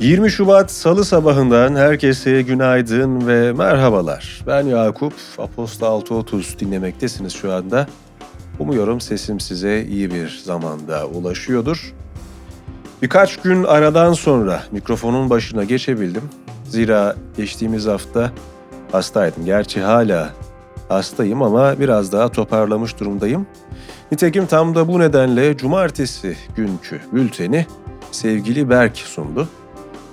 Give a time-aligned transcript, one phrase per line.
[0.00, 4.42] 20 Şubat Salı sabahından herkese günaydın ve merhabalar.
[4.46, 7.86] Ben Yakup, Aposta 6.30 dinlemektesiniz şu anda.
[8.58, 11.94] Umuyorum sesim size iyi bir zamanda ulaşıyordur.
[13.02, 16.22] Birkaç gün aradan sonra mikrofonun başına geçebildim.
[16.68, 18.32] Zira geçtiğimiz hafta
[18.92, 19.44] hastaydım.
[19.44, 20.30] Gerçi hala
[20.88, 23.46] hastayım ama biraz daha toparlamış durumdayım.
[24.12, 27.66] Nitekim tam da bu nedenle cumartesi günkü bülteni
[28.12, 29.48] sevgili Berk sundu.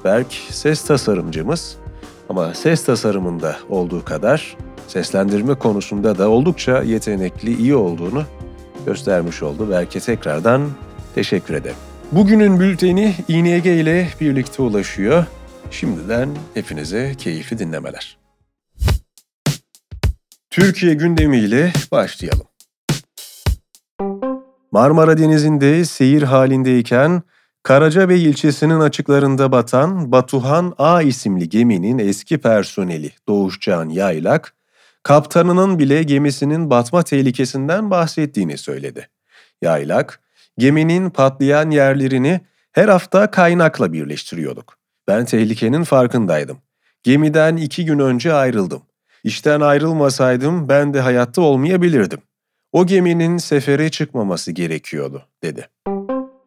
[0.05, 1.77] Berk ses tasarımcımız
[2.29, 8.23] ama ses tasarımında olduğu kadar seslendirme konusunda da oldukça yetenekli, iyi olduğunu
[8.85, 9.69] göstermiş oldu.
[9.69, 10.69] Berk'e tekrardan
[11.15, 11.75] teşekkür ederim.
[12.11, 15.25] Bugünün bülteni İNG ile birlikte ulaşıyor.
[15.71, 18.17] Şimdiden hepinize keyifli dinlemeler.
[20.49, 22.47] Türkiye gündemiyle başlayalım.
[24.71, 27.23] Marmara Denizi'nde seyir halindeyken
[27.65, 34.53] Karacabey ilçesinin açıklarında batan Batuhan A isimli geminin eski personeli Doğuşcan Yaylak,
[35.03, 39.09] kaptanının bile gemisinin batma tehlikesinden bahsettiğini söyledi.
[39.61, 40.19] Yaylak,
[40.57, 44.77] geminin patlayan yerlerini her hafta kaynakla birleştiriyorduk.
[45.07, 46.57] Ben tehlikenin farkındaydım.
[47.03, 48.81] Gemiden iki gün önce ayrıldım.
[49.23, 52.19] İşten ayrılmasaydım ben de hayatta olmayabilirdim.
[52.71, 55.67] O geminin sefere çıkmaması gerekiyordu, dedi.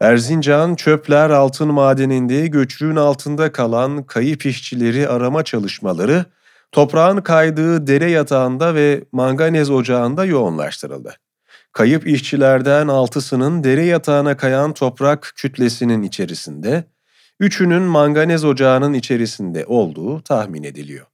[0.01, 6.25] Erzincan Çöpler Altın Madeni'nde göçlüğün altında kalan kayıp işçileri arama çalışmaları
[6.73, 11.15] toprağın kaydığı dere yatağında ve manganez ocağında yoğunlaştırıldı.
[11.73, 16.85] Kayıp işçilerden altısının dere yatağına kayan toprak kütlesinin içerisinde,
[17.41, 21.07] üçünün manganez ocağının içerisinde olduğu tahmin ediliyor.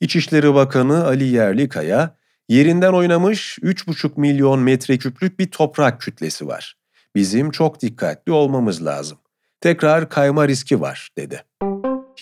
[0.00, 2.16] İçişleri Bakanı Ali Yerlikaya,
[2.48, 6.81] yerinden oynamış 3,5 milyon metreküplük bir toprak kütlesi var.
[7.14, 9.18] Bizim çok dikkatli olmamız lazım.
[9.60, 11.44] Tekrar kayma riski var, dedi.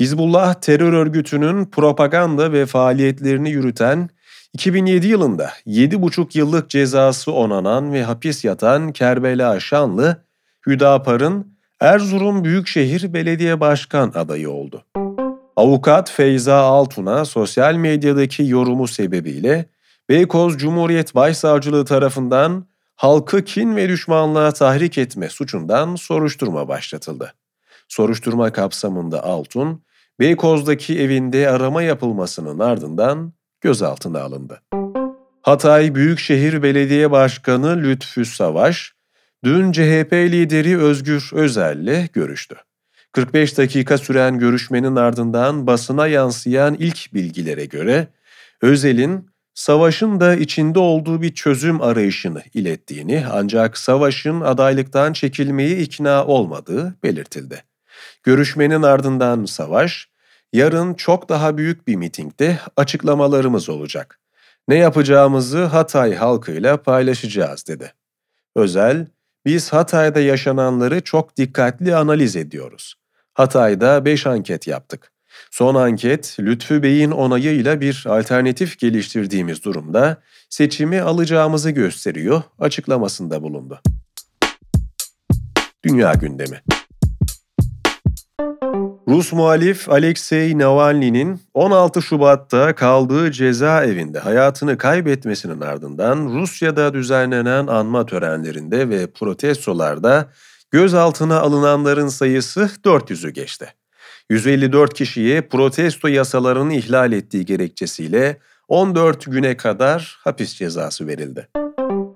[0.00, 4.10] Hizbullah terör örgütünün propaganda ve faaliyetlerini yürüten
[4.53, 10.25] 2007 yılında 7,5 yıllık cezası onanan ve hapis yatan Kerbela Şanlı,
[10.66, 14.84] Hüdapar'ın Erzurum Büyükşehir Belediye Başkan adayı oldu.
[15.56, 19.66] Avukat Feyza Altun'a sosyal medyadaki yorumu sebebiyle
[20.09, 22.66] Beykoz Cumhuriyet Başsavcılığı tarafından
[23.00, 27.34] halkı kin ve düşmanlığa tahrik etme suçundan soruşturma başlatıldı.
[27.88, 29.83] Soruşturma kapsamında Altun,
[30.19, 34.62] Beykoz'daki evinde arama yapılmasının ardından gözaltına alındı.
[35.43, 38.93] Hatay Büyükşehir Belediye Başkanı Lütfü Savaş,
[39.44, 42.56] dün CHP lideri Özgür Özel'le görüştü.
[43.12, 48.09] 45 dakika süren görüşmenin ardından basına yansıyan ilk bilgilere göre
[48.62, 49.29] Özel'in
[49.60, 57.65] savaşın da içinde olduğu bir çözüm arayışını ilettiğini ancak savaşın adaylıktan çekilmeyi ikna olmadığı belirtildi.
[58.22, 60.09] Görüşmenin ardından Savaş,
[60.53, 64.20] yarın çok daha büyük bir mitingde açıklamalarımız olacak.
[64.69, 67.93] Ne yapacağımızı Hatay halkıyla paylaşacağız dedi.
[68.56, 69.06] Özel,
[69.47, 72.94] biz Hatay'da yaşananları çok dikkatli analiz ediyoruz.
[73.34, 75.12] Hatay'da 5 anket yaptık.
[75.50, 83.80] Son anket, Lütfü Bey'in onayıyla bir alternatif geliştirdiğimiz durumda seçimi alacağımızı gösteriyor açıklamasında bulundu.
[85.84, 86.60] Dünya gündemi
[89.10, 98.88] Rus muhalif Alexei Navalny'nin 16 Şubat'ta kaldığı cezaevinde hayatını kaybetmesinin ardından Rusya'da düzenlenen anma törenlerinde
[98.88, 100.30] ve protestolarda
[100.70, 103.74] gözaltına alınanların sayısı 400'ü geçti.
[104.30, 111.48] 154 kişiye protesto yasalarını ihlal ettiği gerekçesiyle 14 güne kadar hapis cezası verildi.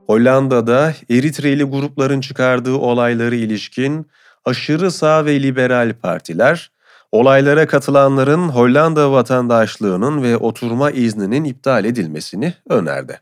[0.06, 4.06] Hollanda'da Eritreli grupların çıkardığı olayları ilişkin
[4.44, 6.70] aşırı sağ ve liberal partiler,
[7.12, 13.20] olaylara katılanların Hollanda vatandaşlığının ve oturma izninin iptal edilmesini önerdi.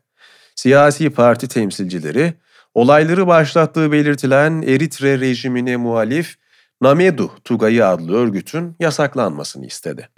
[0.55, 2.35] Siyasi parti temsilcileri,
[2.75, 6.42] olayları başlattığı belirtilen Eritre rejimine muhalif
[6.83, 10.09] Namedu Tugayı adlı örgütün yasaklanmasını istedi.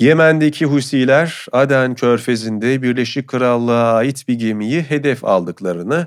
[0.00, 6.06] Yemen'deki Husiler Aden körfezinde Birleşik Krallığa ait bir gemiyi hedef aldıklarını,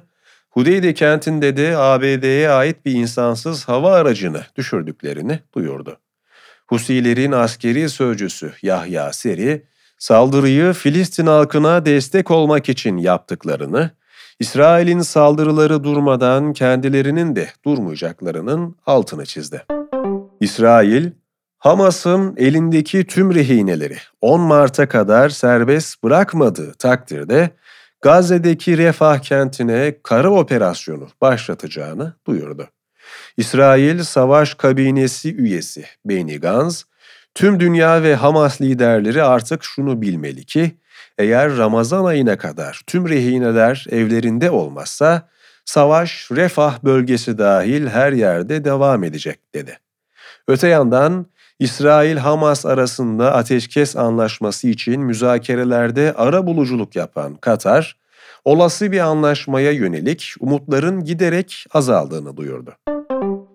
[0.50, 5.98] Hudeyde kentinde de ABD'ye ait bir insansız hava aracını düşürdüklerini duyurdu.
[6.68, 9.66] Husilerin askeri sözcüsü Yahya Seri,
[9.98, 13.92] saldırıyı Filistin halkına destek olmak için yaptıklarını,
[14.40, 19.66] İsrail'in saldırıları durmadan kendilerinin de durmayacaklarının altını çizdi.
[20.42, 21.12] İsrail,
[21.58, 27.50] Hamas'ın elindeki tüm rehineleri 10 Mart'a kadar serbest bırakmadığı takdirde
[28.02, 32.70] Gazze'deki Refah kentine kara operasyonu başlatacağını duyurdu.
[33.38, 36.84] İsrail Savaş Kabinesi üyesi Benny Gantz,
[37.36, 40.72] Tüm dünya ve Hamas liderleri artık şunu bilmeli ki,
[41.18, 45.30] eğer Ramazan ayına kadar tüm rehineler evlerinde olmazsa,
[45.66, 49.80] savaş Refah bölgesi dahil her yerde devam edecek dedi.
[50.52, 51.26] Öte yandan
[51.60, 57.98] İsrail-Hamas arasında ateşkes anlaşması için müzakerelerde ara buluculuk yapan Katar,
[58.46, 62.76] olası bir anlaşmaya yönelik umutların giderek azaldığını duyurdu.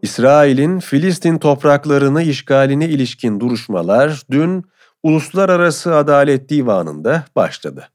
[0.02, 4.64] İsrail'in Filistin topraklarını işgaline ilişkin duruşmalar dün
[5.02, 7.88] Uluslararası Adalet Divanı'nda başladı.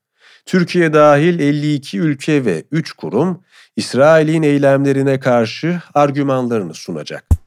[0.45, 3.44] Türkiye dahil 52 ülke ve 3 kurum
[3.75, 7.40] İsrail'in eylemlerine karşı argümanlarını sunacak.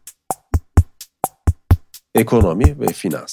[2.14, 3.32] Ekonomi ve finans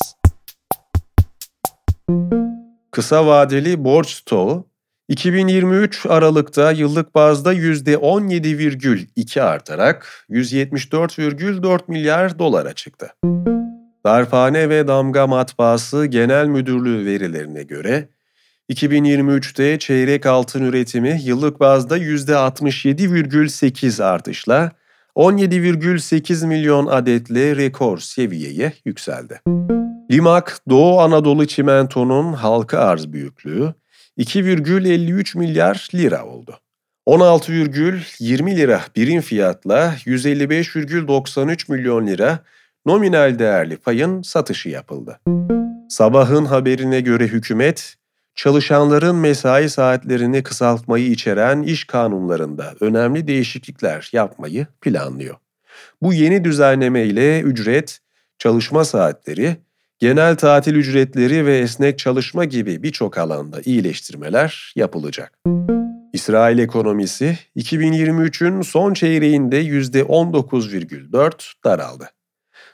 [2.91, 4.67] Kısa vadeli borç stoğu
[5.07, 13.13] 2023 Aralık'ta yıllık bazda %17,2 artarak 174,4 milyar dolara çıktı.
[14.05, 18.09] Darphane ve Damga Matbaası Genel Müdürlüğü verilerine göre
[18.69, 24.71] 2023'te çeyrek altın üretimi yıllık bazda %67,8 artışla
[25.15, 29.41] 17,8 milyon adetle rekor seviyeye yükseldi.
[30.11, 33.73] Limak, Doğu Anadolu Çimento'nun halka arz büyüklüğü
[34.17, 36.59] 2,53 milyar lira oldu.
[37.07, 42.39] 16,20 lira birim fiyatla 155,93 milyon lira
[42.85, 45.19] nominal değerli payın satışı yapıldı.
[45.89, 47.95] Sabahın haberine göre hükümet,
[48.41, 55.35] çalışanların mesai saatlerini kısaltmayı içeren iş kanunlarında önemli değişiklikler yapmayı planlıyor.
[56.01, 57.99] Bu yeni düzenleme ile ücret,
[58.37, 59.55] çalışma saatleri,
[59.99, 65.33] genel tatil ücretleri ve esnek çalışma gibi birçok alanda iyileştirmeler yapılacak.
[66.13, 72.09] İsrail ekonomisi 2023'ün son çeyreğinde %19,4 daraldı.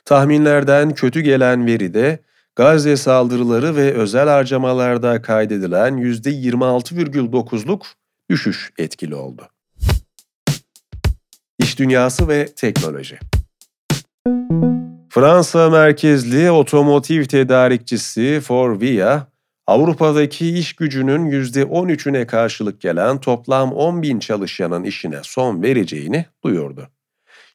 [0.06, 2.20] Tahminlerden kötü gelen veri de
[2.58, 7.86] Gazze saldırıları ve özel harcamalarda kaydedilen %26,9'luk
[8.30, 9.50] düşüş etkili oldu.
[11.60, 13.20] İş dünyası ve teknoloji
[15.10, 19.22] Fransa merkezli otomotiv tedarikçisi Forvia,
[19.68, 26.90] Avrupa'daki iş gücünün %13'üne karşılık gelen toplam 10 bin çalışanın işine son vereceğini duyurdu.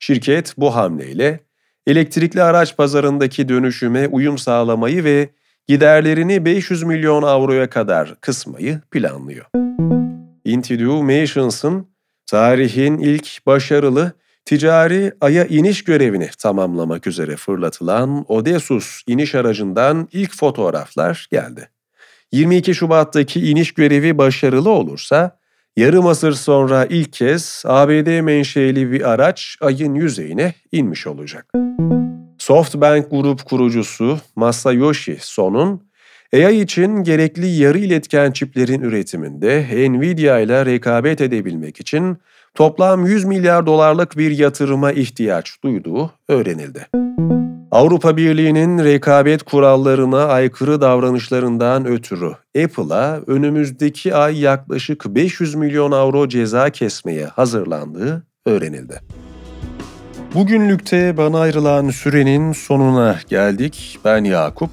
[0.00, 1.40] Şirket bu hamleyle
[1.86, 5.28] elektrikli araç pazarındaki dönüşüme uyum sağlamayı ve
[5.68, 9.46] giderlerini 500 milyon avroya kadar kısmayı planlıyor.
[10.44, 11.86] Intuitive Mations'ın
[12.26, 14.12] tarihin ilk başarılı
[14.44, 21.68] ticari aya iniş görevini tamamlamak üzere fırlatılan Odysseus iniş aracından ilk fotoğraflar geldi.
[22.32, 25.38] 22 Şubat'taki iniş görevi başarılı olursa,
[25.76, 31.52] yarım asır sonra ilk kez ABD menşeli bir araç ayın yüzeyine inmiş olacak.
[32.38, 35.82] SoftBank Grup kurucusu Masayoshi Son'un
[36.34, 42.16] AI için gerekli yarı iletken çiplerin üretiminde Nvidia ile rekabet edebilmek için
[42.54, 46.86] toplam 100 milyar dolarlık bir yatırıma ihtiyaç duyduğu öğrenildi.
[47.72, 52.30] Avrupa Birliği'nin rekabet kurallarına aykırı davranışlarından ötürü
[52.64, 59.00] Apple'a önümüzdeki ay yaklaşık 500 milyon avro ceza kesmeye hazırlandığı öğrenildi.
[60.34, 63.98] Bugünlükte bana ayrılan sürenin sonuna geldik.
[64.04, 64.70] Ben Yakup.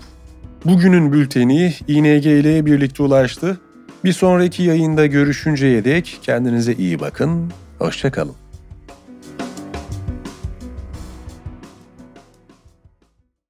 [0.65, 3.57] Bugünün bülteni ING ile birlikte ulaştı.
[4.03, 7.51] Bir sonraki yayında görüşünceye dek kendinize iyi bakın.
[7.77, 8.48] Hoşçakalın.